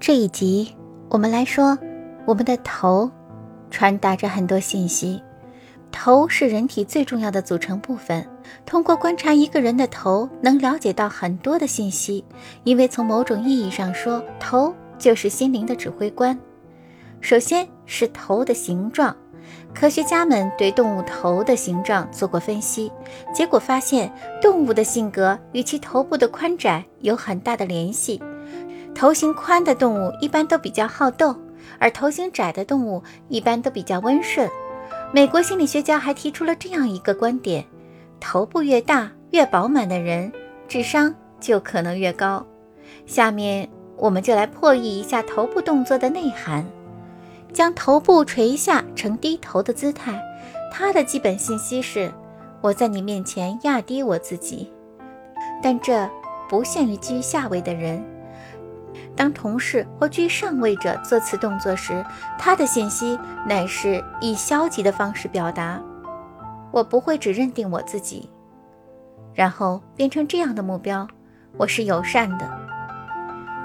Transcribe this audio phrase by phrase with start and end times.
[0.00, 0.76] 这一集
[1.08, 1.76] 我们来说，
[2.24, 3.10] 我们的头
[3.68, 5.20] 传达着很多信息。
[5.90, 8.24] 头是人体最重要的组成部分。
[8.64, 12.24] 通过观察一个人的头，能了解到很多的信息。
[12.62, 16.38] 因为从某种意义上说，头就是心灵的指挥官。
[17.20, 19.14] 首先是头的形状，
[19.74, 22.92] 科学家们对动物头的形状做过分析，
[23.34, 24.10] 结果发现
[24.40, 28.22] 动物的性格与其头部的宽窄有很大的联系。
[28.98, 31.32] 头型宽的动物一般都比较好斗，
[31.78, 34.50] 而头型窄的动物一般都比较温顺。
[35.12, 37.64] 美国心理学家还提出了这样一个观点：
[38.18, 40.32] 头部越大、越饱满的人，
[40.66, 42.44] 智商就可能越高。
[43.06, 46.66] 下面我们就来破译一下头部动作的内涵。
[47.52, 50.20] 将头部垂下呈低头的姿态，
[50.72, 52.12] 它的基本信息是：
[52.60, 54.68] 我在你面前压低我自己。
[55.62, 56.10] 但这
[56.48, 58.04] 不限于居下位的人。
[59.18, 62.04] 当同事或居上位者做此动作时，
[62.38, 65.82] 他的信息乃是以消极的方式表达：
[66.70, 68.30] 我不会只认定我自己，
[69.34, 71.06] 然后变成这样的目标：
[71.56, 72.48] 我是友善的。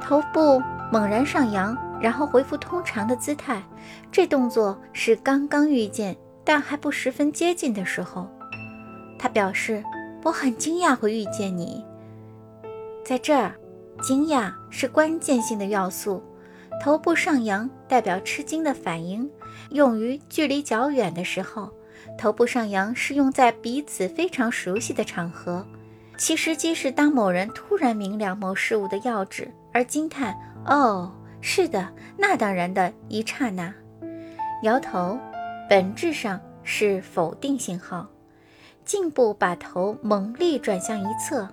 [0.00, 1.76] 头部猛然上扬。
[2.00, 3.62] 然后恢复通常的姿态，
[4.10, 8.26] 这动作是刚刚遇见但还不十分接近的时候。
[9.18, 9.84] 他表示
[10.24, 11.84] ：“我很惊讶会遇见你。”
[13.04, 13.52] 在这儿，
[14.00, 16.22] 惊讶是关键性的要素。
[16.82, 19.30] 头部上扬代表吃惊的反应，
[19.70, 21.70] 用于距离较远的时候。
[22.16, 25.66] 头部上扬是用在彼此非常熟悉的场合，
[26.16, 30.34] 其实际是当某人突然明了某事物的要旨而惊叹
[30.66, 33.72] ：“哦。”是的，那当然的一刹那，
[34.62, 35.18] 摇头
[35.70, 38.06] 本质上是否定信号。
[38.84, 41.48] 颈部把头猛力转向一侧，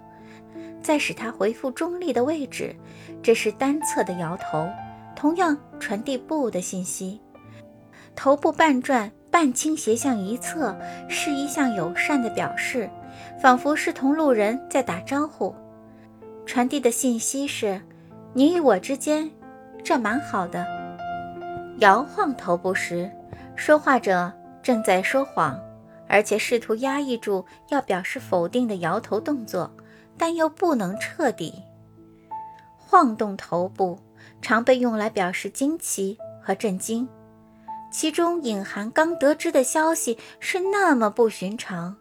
[0.88, 2.74] 再使它回复中立的位置，
[3.22, 4.66] 这是单侧的摇头，
[5.18, 7.20] 同样传递不的信息。
[8.16, 10.74] 头部半转半倾斜向一侧，
[11.10, 12.90] 是一项友善的表示，
[13.38, 15.54] 仿佛是同路人在打招呼。
[16.46, 17.82] 传递的信息是：
[18.32, 19.30] 你与我之间。
[19.84, 20.66] 这蛮好的。
[21.80, 23.12] 摇晃头部时，
[23.58, 24.32] 说话者
[24.64, 25.60] 正在说谎，
[26.08, 29.70] 而且试图压抑住要表示否定的摇头动作，
[30.18, 31.64] 但又不能彻底。
[32.78, 34.00] 晃动头部
[34.42, 37.08] 常被用来表示惊奇和震惊，
[37.92, 41.96] 其中隐含刚得知的消息是那么不寻常，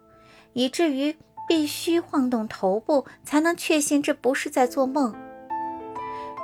[0.53, 1.15] 以至于
[1.47, 5.13] 必须晃动头部才能确信这不是在做梦。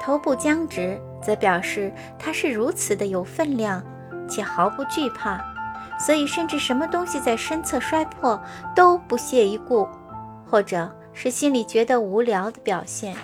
[0.01, 1.00] 头部僵直。
[1.23, 1.89] 则表示
[2.19, 3.81] 他是如此的有分量，
[4.28, 5.41] 且毫不惧怕，
[5.97, 8.38] 所以甚至什么东西在身侧摔破
[8.75, 9.88] 都不屑一顾，
[10.45, 13.16] 或者是心里觉得无聊的表现。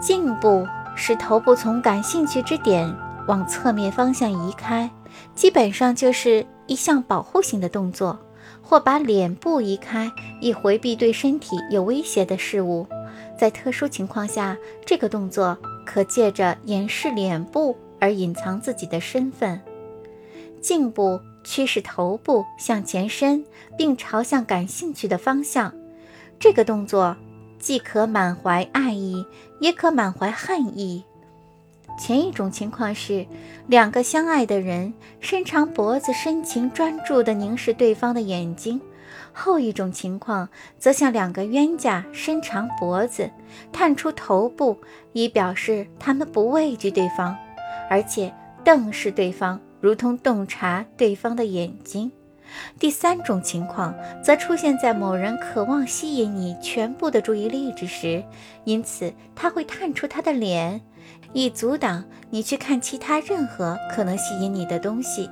[0.00, 2.90] 颈部使头部从感兴趣之点
[3.28, 4.90] 往侧面方向移开，
[5.34, 8.18] 基本上就是一项保护性的动作，
[8.62, 12.86] 或把脸部移开以回避对身体有威胁的事物。
[13.38, 19.60] 在特殊情况下，这个动作可借着掩饰脸部而隐藏自己的身份。
[20.60, 23.44] 颈部驱使头部向前伸，
[23.76, 25.72] 并朝向感兴趣的方向。
[26.38, 27.16] 这个动作
[27.58, 29.24] 既可满怀爱意，
[29.60, 31.04] 也可满怀恨意。
[31.98, 33.26] 前一种情况是
[33.66, 38.80] 两个相爱的人伸长脖子，深情专注地凝视对方的眼睛。
[39.32, 43.30] 后一种情况，则像两个冤家伸长脖子，
[43.72, 44.78] 探出头部，
[45.12, 47.36] 以表示他们不畏惧对方，
[47.88, 48.32] 而且
[48.64, 52.10] 瞪视对方，如同洞察对方的眼睛。
[52.80, 58.24] 第三种情况，则出现在某人渴望吸引你全部的注意力之时，
[58.64, 60.80] 因此他会探出他的脸，
[61.32, 65.30] 以阻挡你去看其他任何可能吸引你的东西。